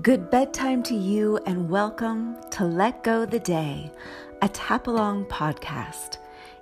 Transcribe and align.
Good 0.00 0.30
bedtime 0.30 0.84
to 0.84 0.94
you, 0.94 1.40
and 1.44 1.68
welcome 1.68 2.36
to 2.52 2.64
Let 2.64 3.02
Go 3.02 3.26
the 3.26 3.40
Day, 3.40 3.90
a 4.42 4.48
tap 4.48 4.86
along 4.86 5.24
podcast. 5.24 6.18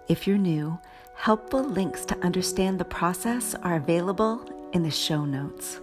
If 0.08 0.26
you're 0.26 0.38
new, 0.38 0.78
helpful 1.12 1.62
links 1.62 2.06
to 2.06 2.18
understand 2.20 2.78
the 2.78 2.86
process 2.86 3.54
are 3.56 3.76
available 3.76 4.42
in 4.72 4.82
the 4.82 4.90
show 4.90 5.26
notes. 5.26 5.80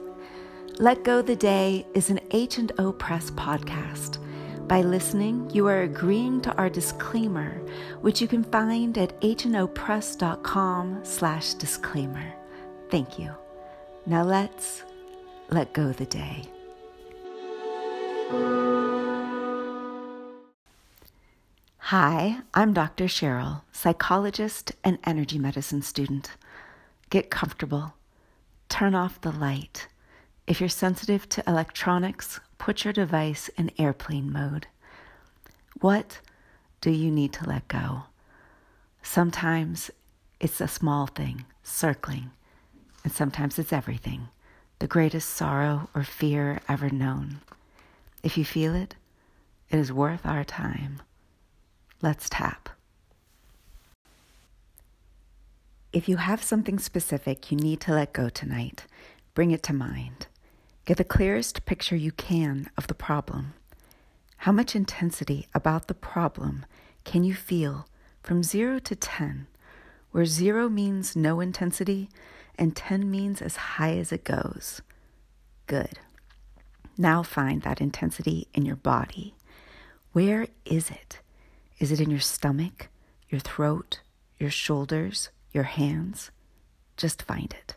Let 0.80 1.04
Go 1.04 1.22
the 1.22 1.36
Day 1.36 1.86
is 1.94 2.10
an 2.10 2.22
H&O 2.32 2.92
Press 2.94 3.30
podcast. 3.30 4.18
By 4.68 4.82
listening, 4.82 5.48
you 5.52 5.68
are 5.68 5.84
agreeing 5.84 6.42
to 6.42 6.56
our 6.56 6.72
disclaimer, 6.72 7.62
which 8.02 8.20
you 8.20 8.28
can 8.28 8.44
find 8.46 8.98
at 8.98 9.22
hnopress.com 9.22 11.02
slash 11.04 11.54
disclaimer. 11.54 12.34
Thank 12.90 13.20
you. 13.20 13.30
Now 14.08 14.24
let's 14.24 14.82
let 15.52 15.72
go 15.74 15.92
the 15.92 16.08
day. 16.08 16.46
Hi, 21.88 22.40
I'm 22.56 22.74
Dr. 22.74 23.06
Cheryl, 23.06 23.62
psychologist 23.72 24.72
and 24.84 24.98
energy 25.04 25.38
medicine 25.38 25.84
student. 25.84 26.32
Get 27.12 27.30
comfortable. 27.30 27.94
Turn 28.68 28.96
off 28.96 29.22
the 29.22 29.32
light. 29.32 29.88
If 30.48 30.60
you're 30.60 30.70
sensitive 30.70 31.30
to 31.30 31.44
electronics, 31.48 32.40
put 32.58 32.84
your 32.84 32.94
device 32.94 33.50
in 33.58 33.70
airplane 33.78 34.32
mode. 34.32 34.66
What 35.82 36.20
do 36.82 36.90
you 36.90 37.12
need 37.12 37.32
to 37.34 37.48
let 37.48 37.68
go? 37.68 38.06
Sometimes 39.04 39.92
it's 40.40 40.62
a 40.62 40.68
small 40.68 41.06
thing, 41.06 41.46
circling, 41.62 42.32
and 43.04 43.14
sometimes 43.14 43.60
it's 43.60 43.72
everything, 43.72 44.30
the 44.80 44.88
greatest 44.88 45.30
sorrow 45.30 45.90
or 45.94 46.04
fear 46.04 46.60
ever 46.68 46.90
known. 46.90 47.42
If 48.24 48.38
you 48.38 48.46
feel 48.46 48.74
it, 48.74 48.96
it 49.70 49.78
is 49.78 49.92
worth 49.92 50.26
our 50.26 50.46
time. 50.46 51.02
Let's 52.02 52.30
tap. 52.30 52.70
If 55.92 56.08
you 56.08 56.18
have 56.18 56.42
something 56.42 56.80
specific 56.80 57.52
you 57.52 57.58
need 57.58 57.82
to 57.82 57.94
let 57.94 58.14
go 58.14 58.30
tonight, 58.30 58.86
bring 59.34 59.52
it 59.52 59.62
to 59.64 59.74
mind. 59.74 60.28
Get 60.86 60.98
the 60.98 61.04
clearest 61.04 61.66
picture 61.66 61.96
you 61.96 62.12
can 62.12 62.70
of 62.78 62.88
the 62.88 62.94
problem. 62.94 63.54
How 64.38 64.52
much 64.52 64.76
intensity 64.76 65.48
about 65.54 65.88
the 65.88 65.94
problem 65.94 66.66
can 67.04 67.24
you 67.24 67.34
feel 67.34 67.88
from 68.22 68.42
0 68.42 68.80
to 68.80 68.96
10, 68.96 69.48
where 70.12 70.26
0 70.26 70.70
means 70.70 71.16
no 71.16 71.40
intensity 71.40 72.10
and 72.58 72.76
10 72.76 73.10
means 73.10 73.42
as 73.42 73.56
high 73.56 73.98
as 73.98 74.12
it 74.12 74.24
goes? 74.24 74.82
Good. 75.68 76.00
Now 76.98 77.24
find 77.24 77.62
that 77.64 77.82
intensity 77.82 78.48
in 78.54 78.66
your 78.66 78.76
body. 78.76 79.36
Where 80.12 80.48
is 80.66 80.92
it? 80.92 81.20
Is 81.80 81.92
it 81.92 82.00
in 82.00 82.12
your 82.12 82.20
stomach, 82.20 82.90
your 83.30 83.40
throat, 83.40 84.02
your 84.38 84.52
shoulders, 84.52 85.30
your 85.52 85.64
hands? 85.64 86.30
Just 86.96 87.24
find 87.24 87.54
it. 87.54 87.76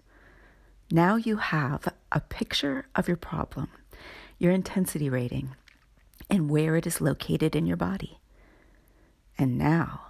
Now 0.90 1.16
you 1.16 1.38
have 1.38 1.92
a 2.12 2.20
picture 2.20 2.86
of 2.94 3.08
your 3.08 3.16
problem, 3.16 3.68
your 4.38 4.52
intensity 4.52 5.08
rating, 5.08 5.56
and 6.28 6.50
where 6.50 6.76
it 6.76 6.86
is 6.86 7.00
located 7.00 7.56
in 7.56 7.66
your 7.66 7.76
body. 7.76 8.18
And 9.38 9.56
now 9.58 10.08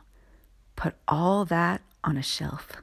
put 0.75 0.95
all 1.07 1.45
that 1.47 1.81
on 2.03 2.17
a 2.17 2.23
shelf. 2.23 2.83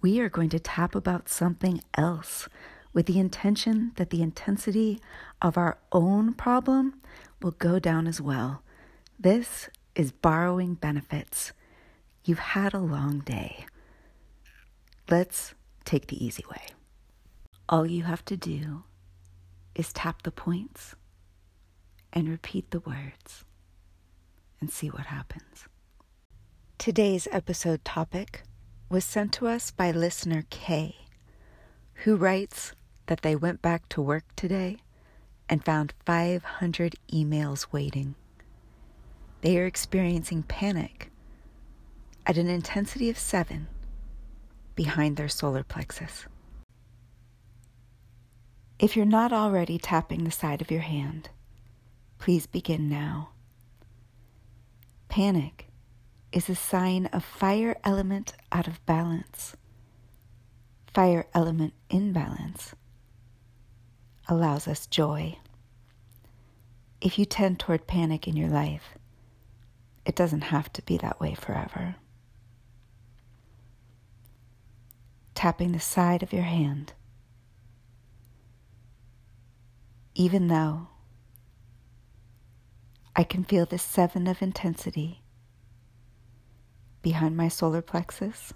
We 0.00 0.20
are 0.20 0.28
going 0.28 0.50
to 0.50 0.58
tap 0.58 0.94
about 0.94 1.28
something 1.28 1.82
else 1.96 2.48
with 2.94 3.06
the 3.06 3.18
intention 3.18 3.92
that 3.96 4.10
the 4.10 4.22
intensity 4.22 5.00
of 5.42 5.58
our 5.58 5.76
own 5.92 6.32
problem 6.32 7.00
will 7.42 7.50
go 7.50 7.78
down 7.78 8.06
as 8.06 8.20
well. 8.20 8.62
This 9.18 9.68
is 9.94 10.12
borrowing 10.12 10.74
benefits. 10.74 11.52
You've 12.24 12.38
had 12.38 12.72
a 12.72 12.78
long 12.78 13.18
day. 13.18 13.66
Let's 15.10 15.54
take 15.84 16.06
the 16.06 16.24
easy 16.24 16.44
way. 16.50 16.68
All 17.68 17.84
you 17.86 18.04
have 18.04 18.24
to 18.26 18.36
do 18.36 18.84
is 19.74 19.92
tap 19.92 20.22
the 20.22 20.30
points 20.30 20.94
and 22.12 22.28
repeat 22.28 22.70
the 22.70 22.80
words 22.80 23.44
and 24.60 24.70
see 24.70 24.88
what 24.88 25.06
happens. 25.06 25.66
Today's 26.78 27.26
episode 27.32 27.84
topic 27.84 28.42
was 28.88 29.04
sent 29.04 29.32
to 29.32 29.48
us 29.48 29.70
by 29.70 29.90
listener 29.90 30.44
Kay, 30.50 30.96
who 32.04 32.16
writes 32.16 32.72
that 33.06 33.22
they 33.22 33.36
went 33.36 33.62
back 33.62 33.88
to 33.90 34.02
work 34.02 34.24
today 34.36 34.78
and 35.48 35.64
found 35.64 35.92
500 36.06 36.94
emails 37.12 37.66
waiting. 37.70 38.14
They 39.42 39.58
are 39.58 39.66
experiencing 39.66 40.44
panic 40.44 41.10
at 42.26 42.38
an 42.38 42.48
intensity 42.48 43.10
of 43.10 43.18
seven 43.18 43.68
behind 44.74 45.16
their 45.16 45.28
solar 45.28 45.62
plexus. 45.62 46.26
If 48.78 48.96
you're 48.96 49.06
not 49.06 49.32
already 49.32 49.78
tapping 49.78 50.24
the 50.24 50.30
side 50.30 50.60
of 50.60 50.70
your 50.70 50.80
hand, 50.80 51.28
please 52.18 52.46
begin 52.46 52.88
now. 52.88 53.30
Panic 55.08 55.68
is 56.32 56.48
a 56.48 56.56
sign 56.56 57.06
of 57.06 57.22
fire 57.22 57.76
element 57.84 58.32
out 58.50 58.66
of 58.66 58.84
balance. 58.86 59.54
Fire 60.92 61.26
element 61.34 61.74
imbalance 61.90 62.74
allows 64.28 64.66
us 64.66 64.86
joy. 64.86 65.38
If 67.00 67.18
you 67.18 67.24
tend 67.24 67.60
toward 67.60 67.86
panic 67.86 68.26
in 68.26 68.36
your 68.36 68.48
life, 68.48 68.96
it 70.06 70.16
doesn't 70.16 70.42
have 70.42 70.72
to 70.74 70.82
be 70.82 70.96
that 70.98 71.20
way 71.20 71.34
forever. 71.34 71.96
Tapping 75.34 75.72
the 75.72 75.80
side 75.80 76.22
of 76.22 76.32
your 76.32 76.42
hand. 76.42 76.92
Even 80.14 80.48
though 80.48 80.88
I 83.16 83.24
can 83.24 83.44
feel 83.44 83.66
the 83.66 83.78
seven 83.78 84.26
of 84.26 84.40
intensity 84.42 85.22
behind 87.02 87.36
my 87.36 87.48
solar 87.48 87.82
plexus, 87.82 88.52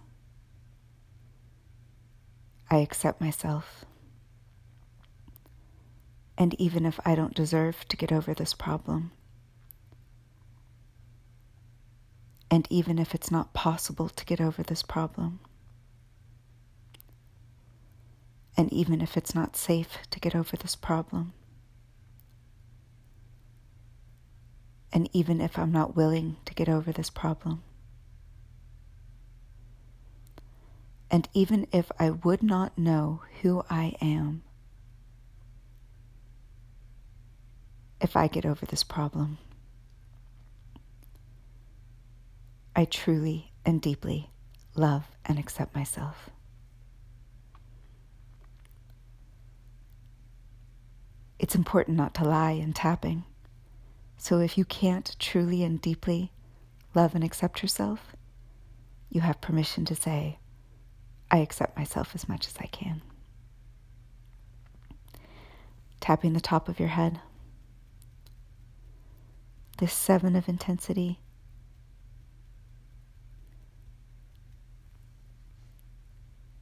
I 2.70 2.78
accept 2.78 3.20
myself. 3.20 3.84
And 6.38 6.54
even 6.60 6.86
if 6.86 7.00
I 7.04 7.16
don't 7.16 7.34
deserve 7.34 7.86
to 7.88 7.96
get 7.96 8.12
over 8.12 8.32
this 8.32 8.54
problem, 8.54 9.10
and 12.48 12.64
even 12.70 12.96
if 13.00 13.12
it's 13.12 13.32
not 13.32 13.52
possible 13.52 14.08
to 14.08 14.24
get 14.24 14.40
over 14.40 14.62
this 14.62 14.84
problem, 14.84 15.40
and 18.56 18.72
even 18.72 19.00
if 19.00 19.16
it's 19.16 19.34
not 19.34 19.56
safe 19.56 19.98
to 20.10 20.20
get 20.20 20.36
over 20.36 20.56
this 20.56 20.76
problem, 20.76 21.32
and 24.92 25.10
even 25.12 25.40
if 25.40 25.58
I'm 25.58 25.72
not 25.72 25.96
willing 25.96 26.36
to 26.44 26.54
get 26.54 26.68
over 26.68 26.92
this 26.92 27.10
problem, 27.10 27.64
and 31.10 31.28
even 31.34 31.66
if 31.72 31.90
I 31.98 32.10
would 32.10 32.44
not 32.44 32.78
know 32.78 33.22
who 33.42 33.64
I 33.68 33.96
am 34.00 34.42
if 38.00 38.16
I 38.16 38.28
get 38.28 38.46
over 38.46 38.66
this 38.66 38.84
problem. 38.84 39.38
I 42.76 42.84
truly 42.84 43.52
and 43.66 43.82
deeply 43.82 44.30
love 44.76 45.04
and 45.24 45.38
accept 45.38 45.74
myself. 45.74 46.30
It's 51.38 51.54
important 51.54 51.96
not 51.96 52.14
to 52.14 52.24
lie 52.24 52.52
in 52.52 52.72
tapping. 52.72 53.24
So 54.16 54.38
if 54.40 54.58
you 54.58 54.64
can't 54.64 55.14
truly 55.18 55.62
and 55.62 55.80
deeply 55.80 56.32
love 56.94 57.14
and 57.14 57.22
accept 57.22 57.62
yourself, 57.62 58.16
you 59.08 59.20
have 59.20 59.40
permission 59.40 59.84
to 59.86 59.94
say, 59.94 60.38
I 61.30 61.38
accept 61.38 61.76
myself 61.76 62.14
as 62.14 62.28
much 62.28 62.46
as 62.46 62.54
I 62.58 62.66
can. 62.66 63.02
Tapping 66.00 66.32
the 66.32 66.40
top 66.40 66.68
of 66.68 66.80
your 66.80 66.88
head 66.88 67.20
this 69.78 69.92
seven 69.92 70.36
of 70.36 70.48
intensity. 70.48 71.20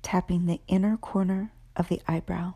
Tapping 0.03 0.47
the 0.47 0.61
inner 0.69 0.97
corner 0.97 1.53
of 1.75 1.89
the 1.89 2.01
eyebrow. 2.07 2.55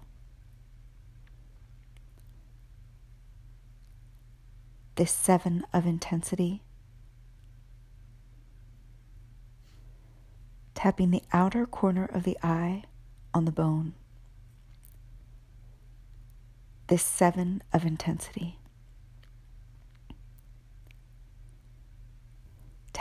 This 4.95 5.11
seven 5.11 5.65
of 5.73 5.87
intensity. 5.87 6.63
Tapping 10.75 11.11
the 11.11 11.23
outer 11.33 11.67
corner 11.67 12.05
of 12.05 12.23
the 12.23 12.39
eye 12.43 12.85
on 13.35 13.45
the 13.45 13.53
bone. 13.53 13.95
this 16.91 17.05
seven 17.05 17.63
of 17.73 17.85
intensity. 17.87 18.60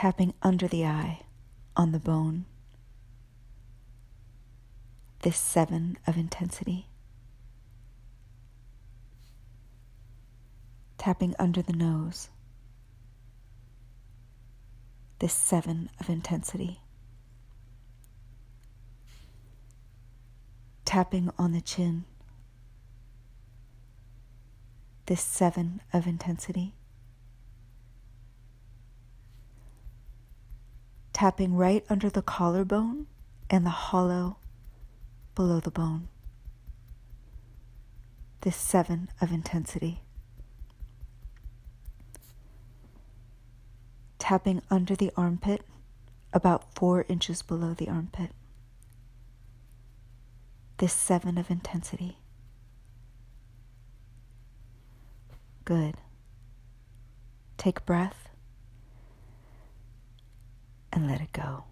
Tapping 0.00 0.32
under 0.40 0.66
the 0.66 0.86
eye 0.86 1.20
on 1.76 1.92
the 1.92 1.98
bone. 1.98 2.46
This 5.20 5.36
seven 5.36 5.98
of 6.06 6.16
intensity. 6.16 6.86
Tapping 10.96 11.34
under 11.38 11.60
the 11.60 11.74
nose. 11.74 12.30
This 15.18 15.34
seven 15.34 15.90
of 16.00 16.08
intensity. 16.08 16.80
Tapping 20.86 21.30
on 21.36 21.52
the 21.52 21.60
chin 21.60 22.06
this 25.04 25.20
seven 25.20 25.82
of 25.92 26.06
intensity. 26.06 26.72
Tapping 31.20 31.54
right 31.54 31.84
under 31.90 32.08
the 32.08 32.22
collarbone 32.22 33.06
and 33.50 33.66
the 33.66 33.68
hollow 33.68 34.38
below 35.34 35.60
the 35.60 35.70
bone. 35.70 36.08
This 38.40 38.56
seven 38.56 39.10
of 39.20 39.30
intensity. 39.30 40.00
Tapping 44.18 44.62
under 44.70 44.96
the 44.96 45.12
armpit, 45.14 45.60
about 46.32 46.74
four 46.74 47.04
inches 47.06 47.42
below 47.42 47.74
the 47.74 47.90
armpit. 47.90 48.30
This 50.78 50.94
seven 50.94 51.36
of 51.36 51.50
intensity. 51.50 52.16
Good. 55.66 55.96
Take 57.58 57.84
breath 57.84 58.29
and 60.92 61.08
let 61.08 61.20
it 61.20 61.32
go. 61.32 61.64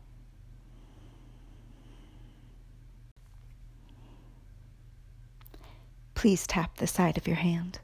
Please 6.14 6.46
tap 6.46 6.76
the 6.76 6.86
side 6.86 7.16
of 7.16 7.26
your 7.26 7.36
hand. 7.36 7.78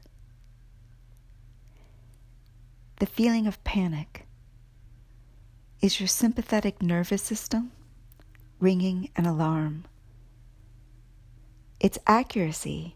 The 2.99 3.05
feeling 3.05 3.47
of 3.47 3.63
panic 3.63 4.25
is 5.81 5.99
your 5.99 6.07
sympathetic 6.07 6.81
nervous 6.81 7.21
system 7.21 7.71
ringing 8.59 9.09
an 9.15 9.25
alarm. 9.25 9.85
Its 11.79 11.97
accuracy 12.07 12.95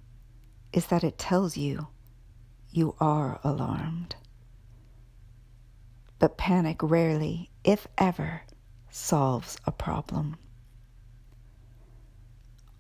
is 0.74 0.88
that 0.88 1.04
it 1.04 1.18
tells 1.18 1.58
you 1.58 1.88
you 2.72 2.96
are 3.00 3.40
alarmed. 3.44 4.16
But 6.20 6.38
panic 6.38 6.84
rarely, 6.84 7.50
if 7.64 7.88
ever, 7.98 8.42
solves 8.90 9.58
a 9.66 9.72
problem. 9.72 10.36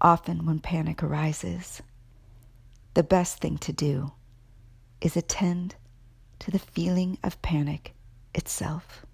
Often, 0.01 0.45
when 0.45 0.59
panic 0.59 1.01
arises, 1.01 1.81
the 2.94 3.03
best 3.03 3.39
thing 3.39 3.57
to 3.59 3.74
do 3.74 4.12
is 5.01 5.15
attend 5.15 5.75
to 6.39 6.51
the 6.51 6.59
feeling 6.59 7.18
of 7.24 7.41
panic 7.41 7.94
itself. 8.33 9.06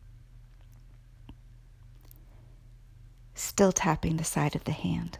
Still 3.36 3.72
tapping 3.72 4.18
the 4.18 4.24
side 4.24 4.56
of 4.56 4.64
the 4.64 4.72
hand. 4.72 5.20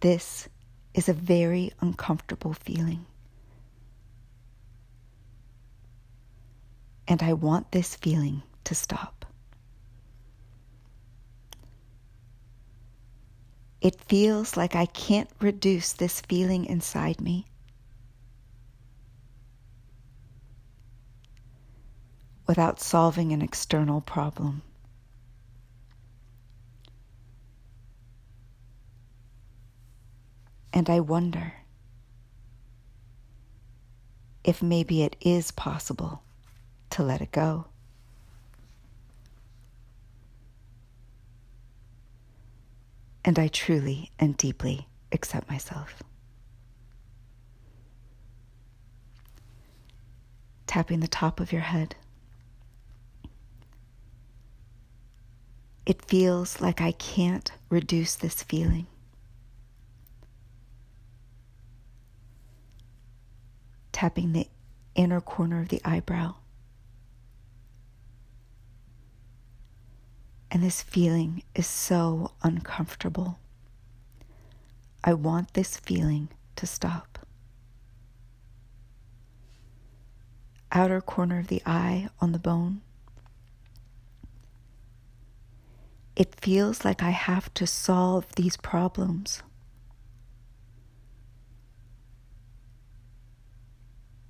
This 0.00 0.48
is 0.94 1.08
a 1.08 1.12
very 1.12 1.70
uncomfortable 1.80 2.54
feeling. 2.54 3.06
And 7.08 7.22
I 7.22 7.32
want 7.32 7.72
this 7.72 7.96
feeling 7.96 8.42
to 8.64 8.74
stop. 8.74 9.26
It 13.80 14.00
feels 14.00 14.56
like 14.56 14.76
I 14.76 14.86
can't 14.86 15.28
reduce 15.40 15.92
this 15.92 16.20
feeling 16.20 16.64
inside 16.66 17.20
me. 17.20 17.46
Without 22.46 22.80
solving 22.80 23.32
an 23.32 23.42
external 23.42 24.00
problem. 24.00 24.62
And 30.72 30.88
I 30.88 31.00
wonder 31.00 31.54
if 34.44 34.62
maybe 34.62 35.02
it 35.02 35.16
is 35.20 35.50
possible 35.50 36.22
to 36.92 37.02
let 37.02 37.20
it 37.20 37.32
go. 37.32 37.66
And 43.24 43.38
I 43.38 43.48
truly 43.48 44.10
and 44.18 44.36
deeply 44.36 44.88
accept 45.12 45.48
myself. 45.48 46.02
Tapping 50.66 51.00
the 51.00 51.08
top 51.08 51.38
of 51.38 51.52
your 51.52 51.60
head. 51.62 51.94
It 55.84 56.04
feels 56.04 56.60
like 56.60 56.80
I 56.80 56.92
can't 56.92 57.50
reduce 57.68 58.14
this 58.14 58.42
feeling. 58.42 58.86
tapping 64.02 64.32
the 64.32 64.48
inner 64.96 65.20
corner 65.20 65.60
of 65.60 65.68
the 65.68 65.80
eyebrow. 65.84 66.34
And 70.52 70.62
this 70.62 70.82
feeling 70.82 71.42
is 71.54 71.66
so 71.66 72.32
uncomfortable. 72.42 73.38
I 75.02 75.14
want 75.14 75.54
this 75.54 75.78
feeling 75.78 76.28
to 76.56 76.66
stop. 76.66 77.18
Outer 80.70 81.00
corner 81.00 81.38
of 81.38 81.48
the 81.48 81.62
eye 81.64 82.10
on 82.20 82.32
the 82.32 82.38
bone. 82.38 82.82
It 86.14 86.38
feels 86.38 86.84
like 86.84 87.02
I 87.02 87.10
have 87.10 87.52
to 87.54 87.66
solve 87.66 88.26
these 88.36 88.58
problems. 88.58 89.42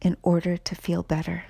in 0.05 0.17
order 0.25 0.57
to 0.57 0.75
feel 0.75 1.05
better. 1.05 1.45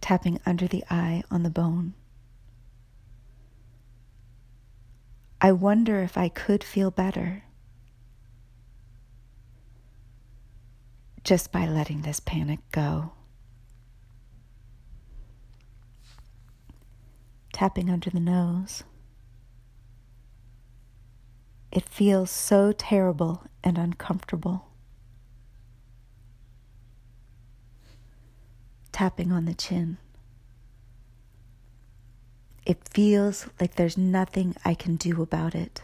Tapping 0.00 0.40
under 0.46 0.66
the 0.66 0.84
eye 0.90 1.22
on 1.30 1.42
the 1.42 1.50
bone. 1.50 1.94
I 5.40 5.52
wonder 5.52 6.00
if 6.02 6.16
I 6.16 6.28
could 6.28 6.64
feel 6.64 6.90
better 6.90 7.44
just 11.26 11.50
by 11.50 11.66
letting 11.66 12.02
this 12.02 12.20
panic 12.20 12.60
go. 12.70 13.10
Tapping 17.52 17.90
under 17.90 18.10
the 18.10 18.20
nose. 18.20 18.84
It 21.72 21.82
feels 21.88 22.30
so 22.30 22.70
terrible 22.70 23.42
and 23.64 23.76
uncomfortable. 23.76 24.65
Tapping 28.96 29.30
on 29.30 29.44
the 29.44 29.52
chin. 29.52 29.98
It 32.64 32.78
feels 32.88 33.46
like 33.60 33.74
there's 33.74 33.98
nothing 33.98 34.56
I 34.64 34.72
can 34.72 34.96
do 34.96 35.20
about 35.20 35.54
it. 35.54 35.82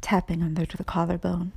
Tapping 0.00 0.44
under 0.44 0.64
the 0.64 0.84
collarbone. 0.84 1.50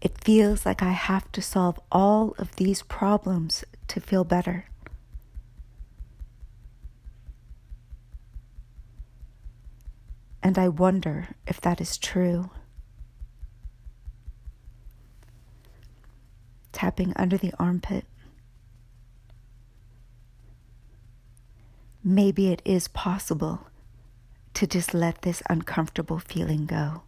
It 0.00 0.18
feels 0.24 0.66
like 0.66 0.82
I 0.82 0.90
have 0.90 1.30
to 1.30 1.40
solve 1.40 1.78
all 1.92 2.34
of 2.38 2.56
these 2.56 2.82
problems 2.82 3.62
to 3.86 4.00
feel 4.00 4.24
better. 4.24 4.67
And 10.42 10.58
I 10.58 10.68
wonder 10.68 11.28
if 11.46 11.60
that 11.60 11.80
is 11.80 11.98
true. 11.98 12.50
Tapping 16.72 17.12
under 17.16 17.36
the 17.36 17.52
armpit. 17.58 18.04
Maybe 22.04 22.48
it 22.48 22.62
is 22.64 22.88
possible 22.88 23.66
to 24.54 24.66
just 24.66 24.94
let 24.94 25.22
this 25.22 25.42
uncomfortable 25.50 26.18
feeling 26.18 26.66
go. 26.66 27.02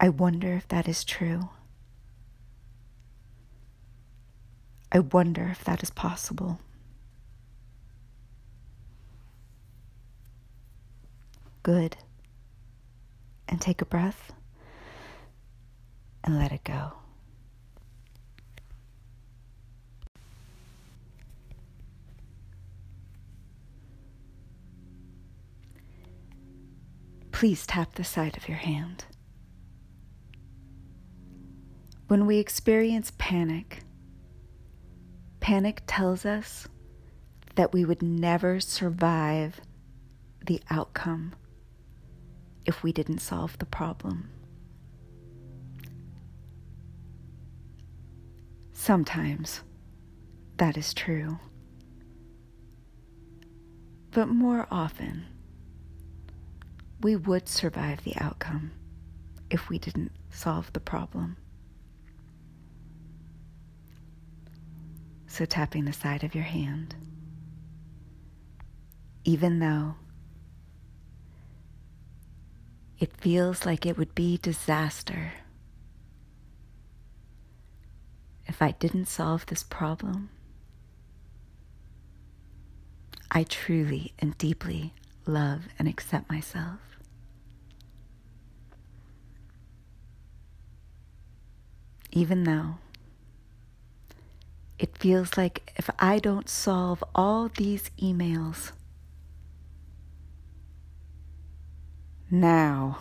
I 0.00 0.08
wonder 0.08 0.54
if 0.54 0.68
that 0.68 0.88
is 0.88 1.02
true. 1.04 1.48
I 4.92 5.00
wonder 5.00 5.48
if 5.48 5.64
that 5.64 5.82
is 5.82 5.90
possible. 5.90 6.60
Good. 11.68 11.98
And 13.46 13.60
take 13.60 13.82
a 13.82 13.84
breath 13.84 14.32
and 16.24 16.38
let 16.38 16.50
it 16.50 16.64
go. 16.64 16.92
Please 27.32 27.66
tap 27.66 27.96
the 27.96 28.02
side 28.02 28.38
of 28.38 28.48
your 28.48 28.56
hand. 28.56 29.04
When 32.06 32.24
we 32.24 32.38
experience 32.38 33.12
panic, 33.18 33.80
panic 35.40 35.82
tells 35.86 36.24
us 36.24 36.66
that 37.56 37.74
we 37.74 37.84
would 37.84 38.00
never 38.00 38.58
survive 38.58 39.60
the 40.42 40.62
outcome 40.70 41.34
if 42.68 42.82
we 42.82 42.92
didn't 42.92 43.20
solve 43.20 43.58
the 43.58 43.64
problem. 43.64 44.28
Sometimes 48.74 49.62
that 50.58 50.76
is 50.76 50.92
true. 50.92 51.38
But 54.10 54.28
more 54.28 54.68
often, 54.70 55.24
we 57.00 57.16
would 57.16 57.48
survive 57.48 58.04
the 58.04 58.16
outcome 58.18 58.72
if 59.48 59.70
we 59.70 59.78
didn't 59.78 60.12
solve 60.30 60.70
the 60.74 60.80
problem. 60.80 61.38
So, 65.26 65.46
tapping 65.46 65.86
the 65.86 65.92
side 65.94 66.22
of 66.22 66.34
your 66.34 66.44
hand, 66.44 66.94
even 69.24 69.58
though 69.58 69.94
it 72.98 73.16
feels 73.16 73.64
like 73.64 73.86
it 73.86 73.96
would 73.96 74.14
be 74.14 74.38
disaster 74.38 75.32
if 78.48 78.62
I 78.62 78.72
didn't 78.72 79.06
solve 79.06 79.46
this 79.46 79.62
problem, 79.62 80.30
I 83.30 83.44
truly 83.44 84.14
and 84.18 84.36
deeply 84.38 84.94
love 85.26 85.68
and 85.78 85.86
accept 85.86 86.30
myself. 86.30 86.80
Even 92.10 92.44
though 92.44 92.76
it 94.78 94.96
feels 94.96 95.36
like 95.36 95.72
if 95.76 95.90
I 95.98 96.18
don't 96.18 96.48
solve 96.48 97.04
all 97.14 97.48
these 97.48 97.90
emails 98.00 98.72
now, 102.30 102.98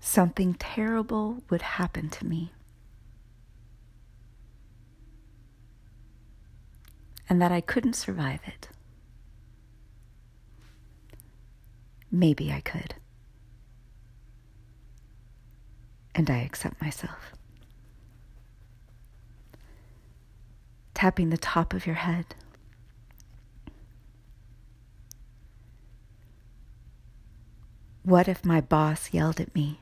something 0.00 0.54
terrible 0.54 1.42
would 1.48 1.62
happen 1.62 2.08
to 2.10 2.26
me. 2.26 2.52
And 7.28 7.40
that 7.40 7.52
I 7.52 7.60
couldn't 7.60 7.94
survive 7.94 8.40
it. 8.46 8.68
Maybe 12.10 12.50
I 12.50 12.60
could. 12.60 12.94
And 16.12 16.28
I 16.28 16.38
accept 16.38 16.82
myself. 16.82 17.32
Tapping 20.92 21.30
the 21.30 21.38
top 21.38 21.72
of 21.72 21.86
your 21.86 21.94
head. 21.94 22.34
What 28.02 28.28
if 28.28 28.44
my 28.44 28.60
boss 28.60 29.12
yelled 29.12 29.40
at 29.40 29.54
me? 29.54 29.80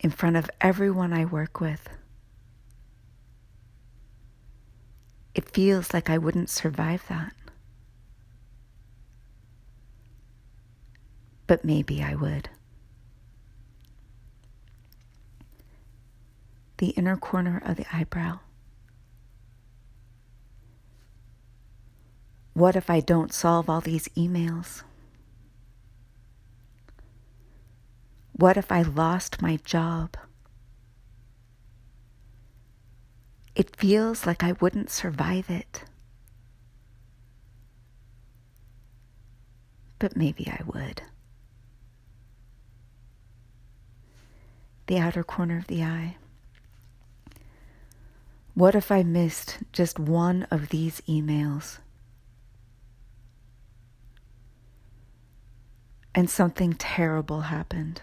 In 0.00 0.10
front 0.10 0.36
of 0.36 0.50
everyone 0.60 1.12
I 1.12 1.24
work 1.24 1.60
with. 1.60 1.88
It 5.34 5.48
feels 5.50 5.94
like 5.94 6.10
I 6.10 6.18
wouldn't 6.18 6.50
survive 6.50 7.04
that. 7.08 7.32
But 11.46 11.64
maybe 11.64 12.02
I 12.02 12.14
would. 12.14 12.48
The 16.78 16.88
inner 16.90 17.16
corner 17.16 17.62
of 17.64 17.76
the 17.76 17.86
eyebrow. 17.92 18.40
What 22.60 22.76
if 22.76 22.90
I 22.90 23.00
don't 23.00 23.32
solve 23.32 23.70
all 23.70 23.80
these 23.80 24.06
emails? 24.08 24.82
What 28.32 28.58
if 28.58 28.70
I 28.70 28.82
lost 28.82 29.40
my 29.40 29.56
job? 29.64 30.14
It 33.54 33.74
feels 33.76 34.26
like 34.26 34.44
I 34.44 34.52
wouldn't 34.60 34.90
survive 34.90 35.48
it. 35.48 35.84
But 39.98 40.14
maybe 40.14 40.46
I 40.46 40.62
would. 40.66 41.00
The 44.86 44.98
outer 44.98 45.24
corner 45.24 45.56
of 45.56 45.66
the 45.66 45.82
eye. 45.82 46.16
What 48.52 48.74
if 48.74 48.92
I 48.92 49.02
missed 49.02 49.60
just 49.72 49.98
one 49.98 50.46
of 50.50 50.68
these 50.68 51.00
emails? 51.08 51.78
And 56.14 56.28
something 56.28 56.74
terrible 56.74 57.42
happened. 57.42 58.02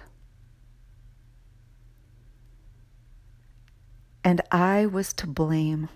And 4.24 4.42
I 4.52 4.86
was 4.86 5.14
to 5.14 5.28
blame. 5.28 5.90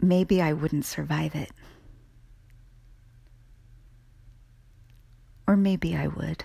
Maybe 0.00 0.42
I 0.42 0.52
wouldn't 0.52 0.84
survive 0.84 1.34
it. 1.34 1.50
Or 5.46 5.56
maybe 5.56 5.96
I 5.96 6.08
would. 6.08 6.44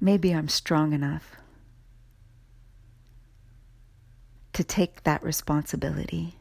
Maybe 0.00 0.32
I'm 0.32 0.48
strong 0.48 0.92
enough 0.92 1.36
to 4.52 4.64
take 4.64 5.02
that 5.04 5.22
responsibility. 5.22 6.36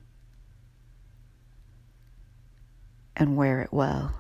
And 3.16 3.36
wear 3.36 3.62
it 3.62 3.72
well. 3.72 4.16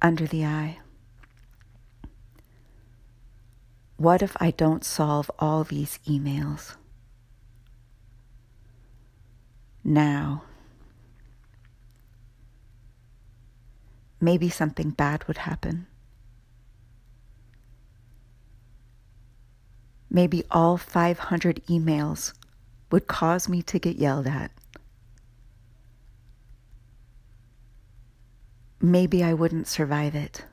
Under 0.00 0.26
the 0.26 0.44
eye. 0.44 0.78
What 3.96 4.22
if 4.22 4.36
I 4.38 4.52
don't 4.52 4.84
solve 4.84 5.30
all 5.38 5.64
these 5.64 5.98
emails? 6.06 6.76
Now. 9.82 10.44
Maybe 14.20 14.48
something 14.48 14.90
bad 14.90 15.26
would 15.26 15.38
happen. 15.38 15.86
Maybe 20.10 20.44
all 20.50 20.76
500 20.76 21.62
emails 21.66 22.32
would 22.90 23.06
cause 23.06 23.48
me 23.48 23.62
to 23.62 23.78
get 23.78 23.96
yelled 23.96 24.26
at. 24.26 24.50
Maybe 28.80 29.22
I 29.22 29.32
wouldn't 29.34 29.66
survive 29.66 30.14
it. 30.14 30.44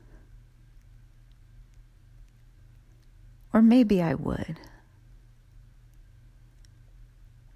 Or 3.52 3.62
maybe 3.62 4.02
I 4.02 4.14
would. 4.14 4.58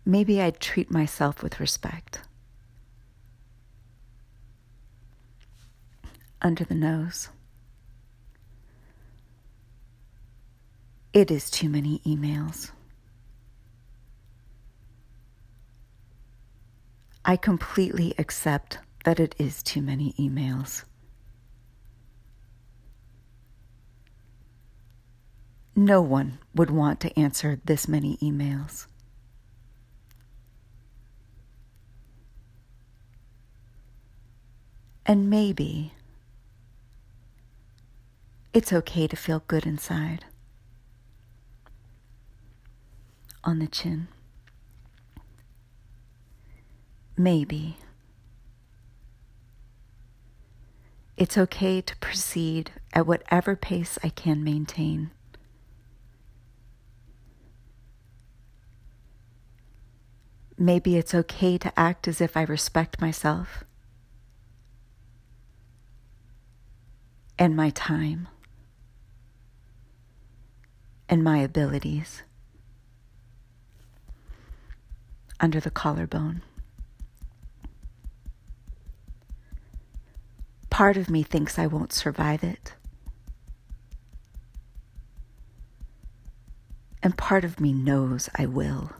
Maybe 0.04 0.40
I'd 0.40 0.60
treat 0.60 0.90
myself 0.90 1.42
with 1.42 1.60
respect. 1.60 2.20
Under 6.40 6.64
the 6.64 6.74
nose. 6.74 7.28
It 11.12 11.30
is 11.30 11.50
too 11.50 11.68
many 11.68 11.98
emails. 12.06 12.70
I 17.24 17.36
completely 17.36 18.14
accept 18.16 18.78
that 19.04 19.18
it 19.20 19.34
is 19.38 19.62
too 19.62 19.82
many 19.82 20.12
emails. 20.18 20.84
No 25.74 26.02
one 26.02 26.38
would 26.54 26.70
want 26.70 27.00
to 27.00 27.18
answer 27.18 27.60
this 27.64 27.88
many 27.88 28.18
emails. 28.18 28.86
And 35.06 35.30
maybe 35.30 35.94
it's 38.52 38.72
okay 38.72 39.06
to 39.06 39.16
feel 39.16 39.42
good 39.46 39.64
inside. 39.64 40.24
On 43.42 43.58
the 43.58 43.66
chin. 43.66 44.08
Maybe. 47.16 47.78
It's 51.20 51.36
okay 51.36 51.82
to 51.82 51.96
proceed 51.98 52.72
at 52.94 53.06
whatever 53.06 53.54
pace 53.54 53.98
I 54.02 54.08
can 54.08 54.42
maintain. 54.42 55.10
Maybe 60.56 60.96
it's 60.96 61.14
okay 61.14 61.58
to 61.58 61.78
act 61.78 62.08
as 62.08 62.22
if 62.22 62.38
I 62.38 62.42
respect 62.44 63.02
myself 63.02 63.64
and 67.38 67.54
my 67.54 67.68
time 67.68 68.26
and 71.06 71.22
my 71.22 71.36
abilities 71.40 72.22
under 75.38 75.60
the 75.60 75.70
collarbone. 75.70 76.40
Part 80.80 80.96
of 80.96 81.10
me 81.10 81.22
thinks 81.22 81.58
I 81.58 81.66
won't 81.66 81.92
survive 81.92 82.42
it. 82.42 82.72
And 87.02 87.14
part 87.18 87.44
of 87.44 87.60
me 87.60 87.74
knows 87.74 88.30
I 88.34 88.46
will. 88.46 88.90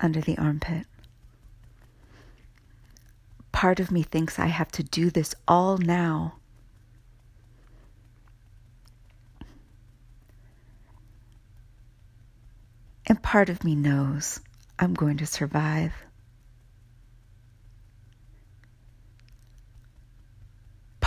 Under 0.00 0.20
the 0.20 0.36
armpit. 0.36 0.88
Part 3.52 3.78
of 3.78 3.92
me 3.92 4.02
thinks 4.02 4.40
I 4.40 4.46
have 4.46 4.72
to 4.72 4.82
do 4.82 5.10
this 5.10 5.32
all 5.46 5.78
now. 5.78 6.40
And 13.06 13.22
part 13.22 13.48
of 13.48 13.62
me 13.62 13.76
knows 13.76 14.40
I'm 14.80 14.94
going 14.94 15.18
to 15.18 15.26
survive. 15.26 15.92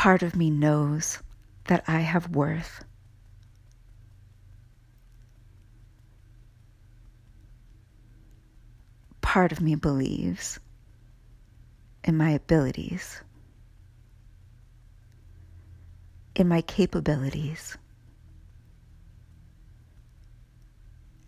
Part 0.04 0.22
of 0.22 0.36
me 0.36 0.50
knows 0.50 1.20
that 1.68 1.82
I 1.88 2.02
have 2.02 2.36
worth. 2.36 2.84
Part 9.22 9.54
of 9.54 9.62
me 9.62 9.76
believes 9.76 10.60
in 12.04 12.18
my 12.18 12.32
abilities, 12.32 13.22
in 16.36 16.50
my 16.50 16.60
capabilities, 16.60 17.78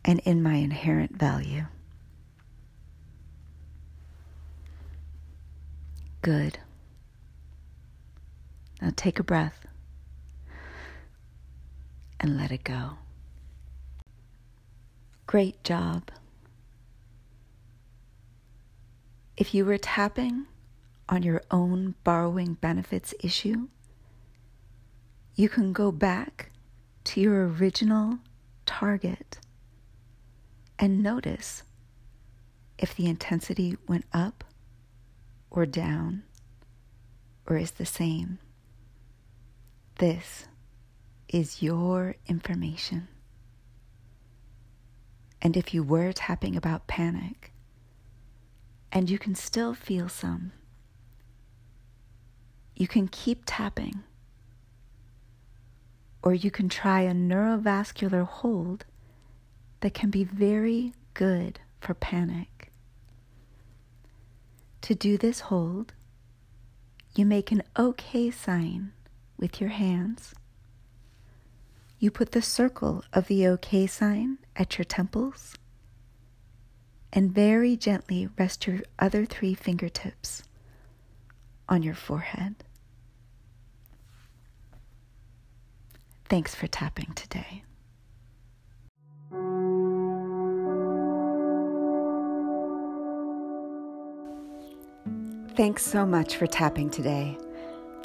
and 0.03 0.19
in 0.25 0.43
my 0.43 0.55
inherent 0.55 1.17
value. 1.17 1.63
Good. 6.21 6.59
Now 8.85 8.91
take 8.95 9.17
a 9.17 9.23
breath 9.23 9.65
and 12.19 12.37
let 12.37 12.51
it 12.51 12.63
go. 12.63 12.91
Great 15.25 15.63
job. 15.63 16.11
If 19.37 19.55
you 19.55 19.65
were 19.65 19.79
tapping 19.79 20.45
on 21.09 21.23
your 21.23 21.41
own 21.49 21.95
borrowing 22.03 22.53
benefits 22.61 23.15
issue, 23.23 23.69
you 25.33 25.49
can 25.49 25.73
go 25.73 25.91
back 25.91 26.51
to 27.05 27.19
your 27.19 27.47
original 27.47 28.19
target 28.67 29.39
and 30.77 31.01
notice 31.01 31.63
if 32.77 32.93
the 32.93 33.07
intensity 33.07 33.77
went 33.87 34.05
up 34.13 34.43
or 35.49 35.65
down 35.65 36.21
or 37.47 37.57
is 37.57 37.71
the 37.71 37.85
same. 37.87 38.37
This 39.97 40.45
is 41.29 41.61
your 41.61 42.17
information. 42.27 43.07
And 45.41 45.55
if 45.55 45.73
you 45.73 45.83
were 45.83 46.11
tapping 46.11 46.57
about 46.57 46.87
panic, 46.87 47.53
and 48.91 49.09
you 49.09 49.17
can 49.17 49.35
still 49.35 49.73
feel 49.73 50.09
some, 50.09 50.51
you 52.75 52.89
can 52.89 53.07
keep 53.07 53.43
tapping. 53.45 54.03
Or 56.21 56.33
you 56.33 56.51
can 56.51 56.67
try 56.67 57.01
a 57.01 57.13
neurovascular 57.13 58.27
hold 58.27 58.83
that 59.79 59.93
can 59.93 60.09
be 60.09 60.25
very 60.25 60.93
good 61.13 61.61
for 61.79 61.93
panic. 61.93 62.69
To 64.81 64.93
do 64.93 65.17
this 65.17 65.39
hold, 65.41 65.93
you 67.15 67.25
make 67.25 67.53
an 67.53 67.63
OK 67.77 68.29
sign 68.29 68.91
with 69.37 69.59
your 69.59 69.69
hands. 69.69 70.33
You 71.99 72.11
put 72.11 72.31
the 72.31 72.41
circle 72.41 73.03
of 73.13 73.27
the 73.27 73.47
OK 73.47 73.87
sign 73.87 74.37
at 74.55 74.77
your 74.77 74.85
temples 74.85 75.55
and 77.13 77.31
very 77.31 77.77
gently 77.77 78.27
rest 78.37 78.67
your 78.67 78.81
other 78.99 79.25
three 79.25 79.53
fingertips 79.53 80.43
on 81.69 81.81
your 81.81 81.95
forehead. 81.95 82.55
Thanks 86.27 86.53
for 86.53 86.67
tapping 86.67 87.13
today. 87.13 87.63
Thanks 95.55 95.85
so 95.85 96.05
much 96.05 96.35
for 96.35 96.47
tapping 96.47 96.89
today. 96.89 97.37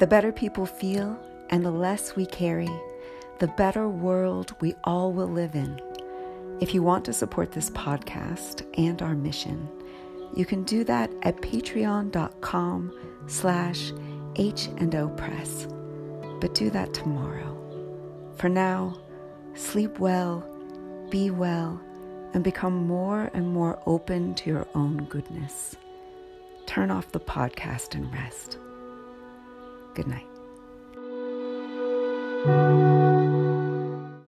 The 0.01 0.07
better 0.07 0.31
people 0.31 0.65
feel 0.65 1.15
and 1.51 1.63
the 1.63 1.69
less 1.69 2.15
we 2.15 2.25
carry, 2.25 2.67
the 3.37 3.49
better 3.49 3.87
world 3.87 4.55
we 4.59 4.73
all 4.83 5.13
will 5.13 5.27
live 5.27 5.53
in. 5.53 5.79
If 6.59 6.73
you 6.73 6.81
want 6.81 7.05
to 7.05 7.13
support 7.13 7.51
this 7.51 7.69
podcast 7.69 8.65
and 8.79 8.99
our 9.03 9.13
mission, 9.13 9.69
you 10.35 10.43
can 10.43 10.63
do 10.63 10.83
that 10.85 11.11
at 11.21 11.39
patreon.com 11.43 12.97
slash 13.27 13.91
H&O 14.37 15.09
Press. 15.09 15.67
But 16.39 16.55
do 16.55 16.71
that 16.71 16.95
tomorrow. 16.95 17.55
For 18.37 18.49
now, 18.49 18.97
sleep 19.53 19.99
well, 19.99 20.43
be 21.11 21.29
well, 21.29 21.79
and 22.33 22.43
become 22.43 22.87
more 22.87 23.29
and 23.35 23.53
more 23.53 23.79
open 23.85 24.33
to 24.33 24.49
your 24.49 24.67
own 24.73 25.05
goodness. 25.05 25.75
Turn 26.65 26.89
off 26.89 27.11
the 27.11 27.19
podcast 27.19 27.93
and 27.93 28.11
rest. 28.11 28.57
Good 29.93 30.07
night. 30.07 30.30